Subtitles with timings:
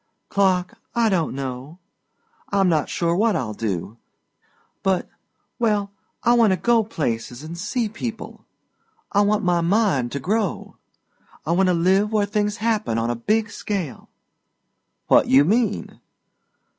[0.29, 1.77] "Clark, I don't know.
[2.51, 3.97] I'm not sure what I'll do,
[4.81, 5.07] but
[5.59, 5.91] well,
[6.23, 8.43] I want to go places and see people.
[9.11, 10.75] I want my mind to grow.
[11.45, 14.09] I want to live where things happen on a big scale."
[15.05, 15.99] "What you mean?"